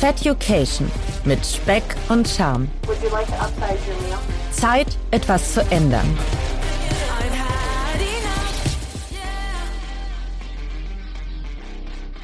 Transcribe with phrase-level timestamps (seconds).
[0.00, 0.90] Feducation
[1.26, 2.68] mit Speck und Charme.
[3.12, 3.26] Like
[4.50, 6.06] Zeit, etwas zu ändern.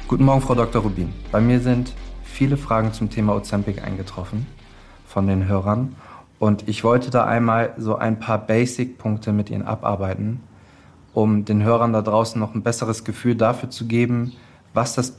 [0.07, 0.81] Guten Morgen, Frau Dr.
[0.81, 1.13] Rubin.
[1.31, 1.93] Bei mir sind
[2.23, 4.47] viele Fragen zum Thema Ozempic eingetroffen
[5.05, 5.95] von den Hörern.
[6.39, 10.39] Und ich wollte da einmal so ein paar Basic-Punkte mit Ihnen abarbeiten,
[11.13, 14.33] um den Hörern da draußen noch ein besseres Gefühl dafür zu geben,
[14.73, 15.15] was das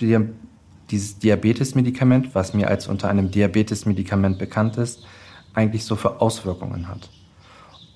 [0.90, 5.06] dieses Diabetes-Medikament, was mir als unter einem Diabetes-Medikament bekannt ist,
[5.54, 7.10] eigentlich so für Auswirkungen hat.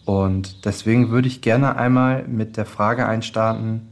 [0.04, 3.88] Und deswegen würde ich gerne einmal mit der Frage einstarten,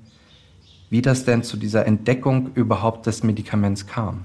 [0.90, 4.24] wie das denn zu dieser Entdeckung überhaupt des Medikaments kam.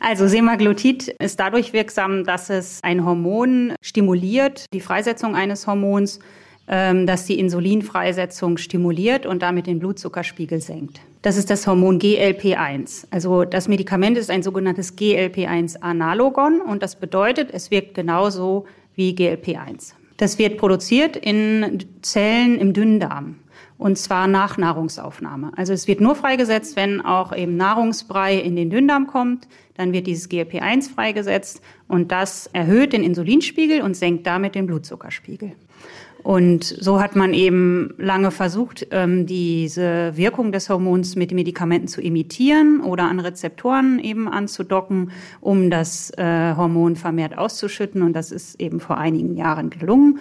[0.00, 6.20] Also Semaglutid ist dadurch wirksam, dass es ein Hormon stimuliert, die Freisetzung eines Hormons,
[6.68, 11.00] ähm, das die Insulinfreisetzung stimuliert und damit den Blutzuckerspiegel senkt.
[11.26, 13.08] Das ist das Hormon GLP-1.
[13.10, 19.94] Also das Medikament ist ein sogenanntes GLP-1-Analogon und das bedeutet, es wirkt genauso wie GLP-1.
[20.18, 23.40] Das wird produziert in Zellen im Dünndarm
[23.76, 25.50] und zwar nach Nahrungsaufnahme.
[25.56, 29.48] Also es wird nur freigesetzt, wenn auch eben Nahrungsbrei in den Dünndarm kommt.
[29.74, 35.56] Dann wird dieses GLP-1 freigesetzt und das erhöht den Insulinspiegel und senkt damit den Blutzuckerspiegel.
[36.26, 42.00] Und so hat man eben lange versucht, ähm, diese Wirkung des Hormons mit Medikamenten zu
[42.00, 48.02] imitieren oder an Rezeptoren eben anzudocken, um das äh, Hormon vermehrt auszuschütten.
[48.02, 50.18] Und das ist eben vor einigen Jahren gelungen.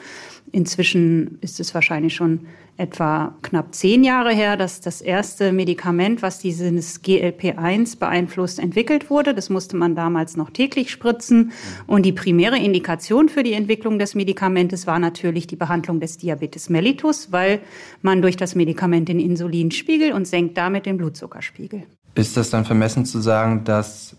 [0.52, 2.42] Inzwischen ist es wahrscheinlich schon
[2.78, 9.34] etwa knapp zehn Jahre her, dass das erste Medikament, was dieses GLP-1 beeinflusst, entwickelt wurde.
[9.34, 11.52] Das musste man damals noch täglich spritzen.
[11.88, 16.70] Und die primäre Indikation für die Entwicklung des Medikamentes war natürlich die Behandlung des Diabetes
[16.70, 17.60] mellitus, weil
[18.02, 21.84] man durch das Medikament den Insulinspiegel und senkt damit den Blutzuckerspiegel.
[22.16, 24.18] Ist das dann vermessen zu sagen, dass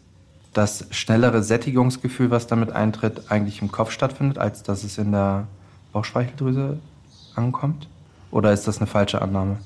[0.55, 5.47] das schnellere Sättigungsgefühl, was damit eintritt, eigentlich im Kopf stattfindet, als dass es in der
[5.93, 6.79] Bauchspeicheldrüse
[7.35, 7.89] ankommt?
[8.31, 9.59] Oder ist das eine falsche Annahme?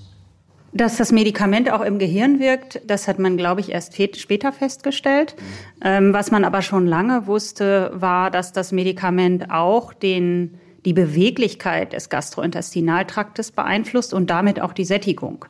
[0.72, 5.34] Dass das Medikament auch im Gehirn wirkt, das hat man, glaube ich, erst später festgestellt.
[5.82, 11.92] Ähm, was man aber schon lange wusste, war, dass das Medikament auch den, die Beweglichkeit
[11.92, 15.44] des Gastrointestinaltraktes beeinflusst und damit auch die Sättigung.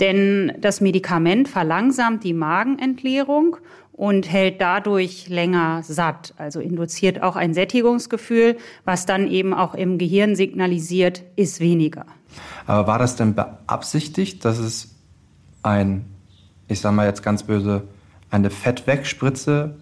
[0.00, 3.56] Denn das Medikament verlangsamt die Magenentleerung
[3.92, 9.96] und hält dadurch länger satt, also induziert auch ein Sättigungsgefühl, was dann eben auch im
[9.96, 12.04] Gehirn signalisiert, ist weniger.
[12.66, 14.94] Aber war das denn beabsichtigt, dass es
[15.62, 16.04] ein,
[16.68, 17.84] ich sag mal jetzt ganz böse,
[18.30, 19.76] eine Fettwegspritze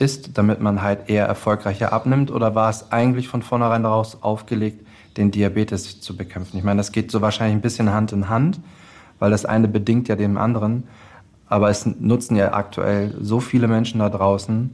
[0.00, 2.32] ist, damit man halt eher erfolgreicher abnimmt?
[2.32, 4.84] Oder war es eigentlich von vornherein daraus aufgelegt,
[5.16, 6.56] den Diabetes zu bekämpfen?
[6.56, 8.60] Ich meine, das geht so wahrscheinlich ein bisschen Hand in Hand,
[9.20, 10.84] weil das eine bedingt ja dem anderen.
[11.46, 14.70] Aber es nutzen ja aktuell so viele Menschen da draußen,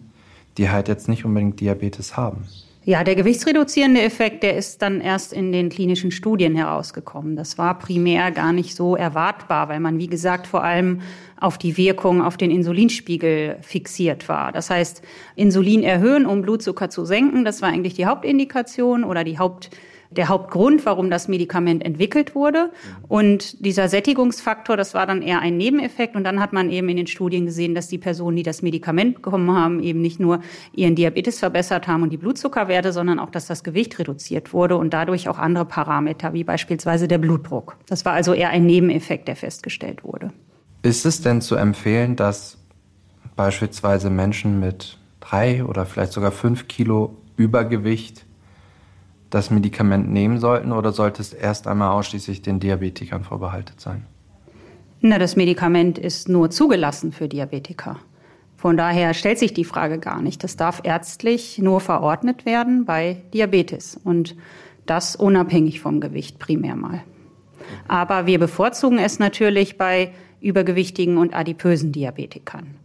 [0.56, 2.44] die halt jetzt nicht unbedingt Diabetes haben.
[2.84, 7.34] Ja, der gewichtsreduzierende Effekt, der ist dann erst in den klinischen Studien herausgekommen.
[7.34, 11.00] Das war primär gar nicht so erwartbar, weil man, wie gesagt, vor allem
[11.40, 14.52] auf die Wirkung auf den Insulinspiegel fixiert war.
[14.52, 15.02] Das heißt,
[15.34, 19.70] Insulin erhöhen, um Blutzucker zu senken, das war eigentlich die Hauptindikation oder die Haupt
[20.10, 22.70] der Hauptgrund, warum das Medikament entwickelt wurde.
[23.08, 26.16] Und dieser Sättigungsfaktor, das war dann eher ein Nebeneffekt.
[26.16, 29.16] Und dann hat man eben in den Studien gesehen, dass die Personen, die das Medikament
[29.16, 30.40] bekommen haben, eben nicht nur
[30.74, 34.92] ihren Diabetes verbessert haben und die Blutzuckerwerte, sondern auch, dass das Gewicht reduziert wurde und
[34.92, 37.76] dadurch auch andere Parameter, wie beispielsweise der Blutdruck.
[37.86, 40.32] Das war also eher ein Nebeneffekt, der festgestellt wurde.
[40.82, 42.58] Ist es denn zu empfehlen, dass
[43.34, 48.25] beispielsweise Menschen mit drei oder vielleicht sogar fünf Kilo Übergewicht
[49.30, 54.06] das Medikament nehmen sollten oder sollte es erst einmal ausschließlich den Diabetikern vorbehalten sein?
[55.00, 57.98] Na, das Medikament ist nur zugelassen für Diabetiker.
[58.56, 60.42] Von daher stellt sich die Frage gar nicht.
[60.42, 64.34] Das darf ärztlich nur verordnet werden bei Diabetes und
[64.86, 67.02] das unabhängig vom Gewicht primär mal.
[67.88, 72.76] Aber wir bevorzugen es natürlich bei übergewichtigen und adipösen Diabetikern.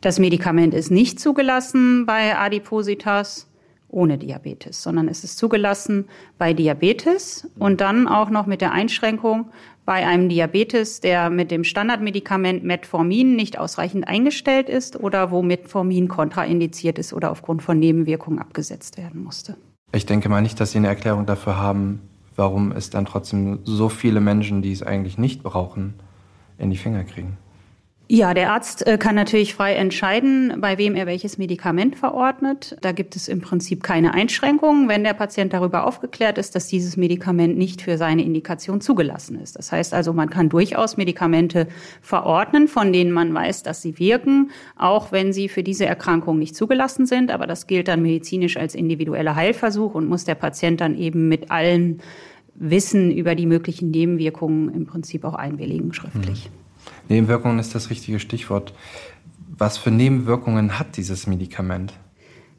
[0.00, 3.46] Das Medikament ist nicht zugelassen bei Adipositas
[3.94, 6.06] ohne Diabetes, sondern es ist zugelassen
[6.36, 9.46] bei Diabetes und dann auch noch mit der Einschränkung
[9.86, 16.08] bei einem Diabetes, der mit dem Standardmedikament Metformin nicht ausreichend eingestellt ist oder wo Metformin
[16.08, 19.56] kontraindiziert ist oder aufgrund von Nebenwirkungen abgesetzt werden musste.
[19.92, 22.00] Ich denke mal nicht, dass Sie eine Erklärung dafür haben,
[22.34, 25.94] warum es dann trotzdem so viele Menschen, die es eigentlich nicht brauchen,
[26.58, 27.36] in die Finger kriegen.
[28.06, 32.76] Ja, der Arzt äh, kann natürlich frei entscheiden, bei wem er welches Medikament verordnet.
[32.82, 36.98] Da gibt es im Prinzip keine Einschränkungen, wenn der Patient darüber aufgeklärt ist, dass dieses
[36.98, 39.56] Medikament nicht für seine Indikation zugelassen ist.
[39.56, 41.66] Das heißt also, man kann durchaus Medikamente
[42.02, 46.54] verordnen, von denen man weiß, dass sie wirken, auch wenn sie für diese Erkrankung nicht
[46.54, 47.30] zugelassen sind.
[47.30, 51.50] Aber das gilt dann medizinisch als individueller Heilversuch und muss der Patient dann eben mit
[51.50, 52.02] allen
[52.54, 56.50] Wissen über die möglichen Nebenwirkungen im Prinzip auch einwilligen schriftlich.
[56.50, 56.63] Mhm.
[57.08, 58.74] Nebenwirkungen ist das richtige Stichwort.
[59.56, 61.94] Was für Nebenwirkungen hat dieses Medikament?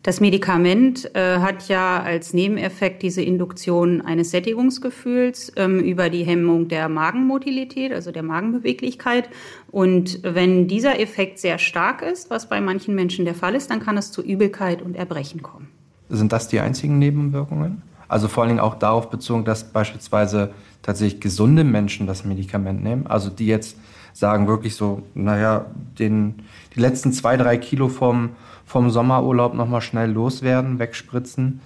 [0.06, 6.68] Das Medikament äh, hat ja als Nebeneffekt diese Induktion eines Sättigungsgefühls ähm, über die Hemmung
[6.68, 9.30] der Magenmotilität, also der Magenbeweglichkeit.
[9.72, 13.80] Und wenn dieser Effekt sehr stark ist, was bei manchen Menschen der Fall ist, dann
[13.80, 15.70] kann es zu Übelkeit und Erbrechen kommen.
[16.10, 17.82] Sind das die einzigen Nebenwirkungen?
[18.08, 23.08] Also vor allen Dingen auch darauf bezogen, dass beispielsweise tatsächlich gesunde Menschen das Medikament nehmen,
[23.08, 23.76] also die jetzt
[24.16, 25.66] sagen wirklich so, naja,
[26.00, 26.36] den,
[26.74, 28.30] die letzten zwei, drei Kilo vom,
[28.66, 31.60] vom Sommerurlaub nochmal schnell loswerden, wegspritzen.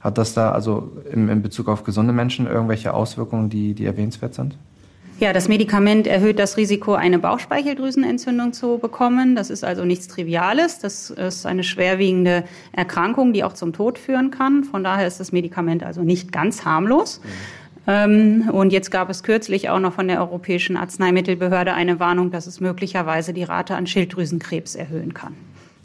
[0.00, 4.34] Hat das da also in, in Bezug auf gesunde Menschen irgendwelche Auswirkungen, die, die erwähnenswert
[4.34, 4.56] sind?
[5.20, 9.36] Ja, das Medikament erhöht das Risiko, eine Bauchspeicheldrüsenentzündung zu bekommen.
[9.36, 10.80] Das ist also nichts Triviales.
[10.80, 14.64] Das ist eine schwerwiegende Erkrankung, die auch zum Tod führen kann.
[14.64, 17.20] Von daher ist das Medikament also nicht ganz harmlos.
[17.22, 17.28] Mhm.
[17.86, 22.46] Ähm, und jetzt gab es kürzlich auch noch von der Europäischen Arzneimittelbehörde eine Warnung, dass
[22.46, 25.34] es möglicherweise die Rate an Schilddrüsenkrebs erhöhen kann.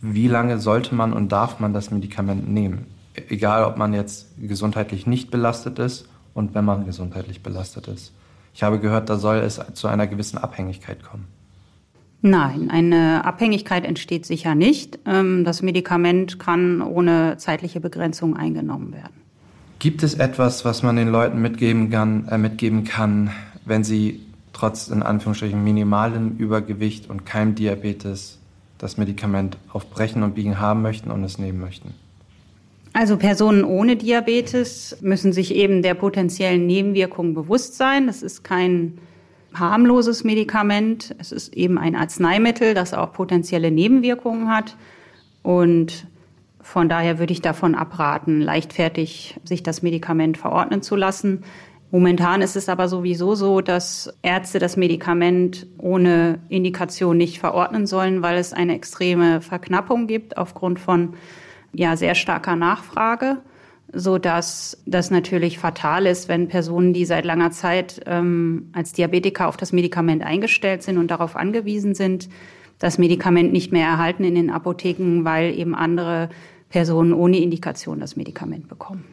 [0.01, 2.85] Wie lange sollte man und darf man das Medikament nehmen?
[3.27, 8.13] Egal, ob man jetzt gesundheitlich nicht belastet ist und wenn man gesundheitlich belastet ist.
[8.53, 11.27] Ich habe gehört, da soll es zu einer gewissen Abhängigkeit kommen.
[12.21, 14.99] Nein, eine Abhängigkeit entsteht sicher nicht.
[15.05, 19.18] Ähm, das Medikament kann ohne zeitliche Begrenzung eingenommen werden.
[19.79, 23.31] Gibt es etwas, was man den Leuten mitgeben kann, äh, mitgeben kann,
[23.65, 24.19] wenn sie
[24.51, 28.39] trotz in Anführungsstrichen minimalem Übergewicht und keinem Diabetes
[28.77, 31.93] das Medikament auf Brechen und Biegen haben möchten und es nehmen möchten?
[32.91, 38.07] Also Personen ohne Diabetes müssen sich eben der potenziellen Nebenwirkungen bewusst sein.
[38.07, 38.97] Das ist kein
[39.53, 41.15] harmloses Medikament.
[41.19, 44.75] Es ist eben ein Arzneimittel, das auch potenzielle Nebenwirkungen hat.
[45.41, 46.07] Und
[46.69, 51.43] von daher würde ich davon abraten, leichtfertig sich das Medikament verordnen zu lassen.
[51.89, 58.21] Momentan ist es aber sowieso so, dass Ärzte das Medikament ohne Indikation nicht verordnen sollen,
[58.21, 61.15] weil es eine extreme Verknappung gibt aufgrund von
[61.73, 63.37] ja, sehr starker Nachfrage,
[63.91, 69.47] so dass das natürlich fatal ist, wenn Personen, die seit langer Zeit ähm, als Diabetiker
[69.47, 72.29] auf das Medikament eingestellt sind und darauf angewiesen sind,
[72.77, 76.29] das Medikament nicht mehr erhalten in den Apotheken, weil eben andere
[76.69, 79.05] Personen ohne Indikation das Medikament bekommen.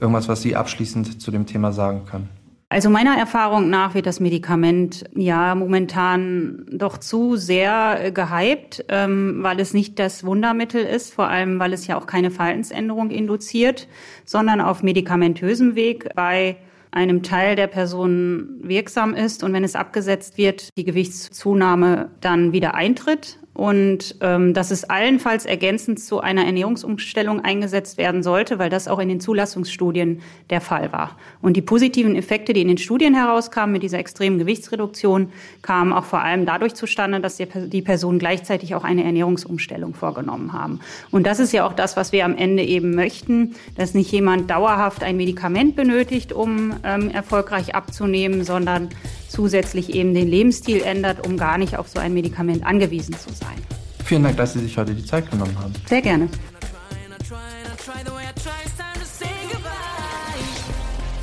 [0.00, 2.28] Irgendwas, was Sie abschließend zu dem Thema sagen können?
[2.68, 9.60] Also meiner Erfahrung nach wird das Medikament ja momentan doch zu sehr gehypt, ähm, weil
[9.60, 13.86] es nicht das Wundermittel ist, vor allem weil es ja auch keine Verhaltensänderung induziert,
[14.24, 16.56] sondern auf medikamentösem Weg bei
[16.90, 22.74] einem Teil der Personen wirksam ist und wenn es abgesetzt wird, die Gewichtszunahme dann wieder
[22.74, 28.88] eintritt und ähm, dass es allenfalls ergänzend zu einer Ernährungsumstellung eingesetzt werden sollte, weil das
[28.88, 30.20] auch in den Zulassungsstudien
[30.50, 31.16] der Fall war.
[31.40, 35.30] Und die positiven Effekte, die in den Studien herauskamen mit dieser extremen Gewichtsreduktion,
[35.62, 40.80] kamen auch vor allem dadurch zustande, dass die Personen gleichzeitig auch eine Ernährungsumstellung vorgenommen haben.
[41.12, 44.50] Und das ist ja auch das, was wir am Ende eben möchten, dass nicht jemand
[44.50, 48.88] dauerhaft ein Medikament benötigt, um ähm, erfolgreich abzunehmen, sondern
[49.28, 53.56] zusätzlich eben den Lebensstil ändert, um gar nicht auf so ein Medikament angewiesen zu sein.
[54.04, 55.72] Vielen Dank, dass Sie sich heute die Zeit genommen haben.
[55.88, 56.28] Sehr gerne.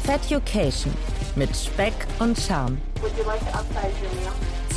[0.04, 0.94] Feducation
[1.36, 2.78] mit Speck und Charme.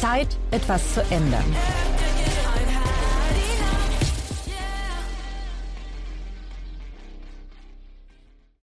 [0.01, 1.45] Zeit, etwas zu ändern.